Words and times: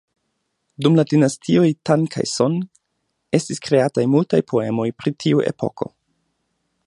Dum 0.85 0.95
la 0.99 1.03
Dinastioj 1.11 1.65
Tang 1.89 2.07
kaj 2.15 2.25
Song, 2.31 2.57
estis 3.41 3.63
kreataj 3.67 4.07
multaj 4.15 4.41
poemoj 4.53 4.89
pri 5.03 5.17
tiu 5.25 5.45
epoko. 5.53 5.93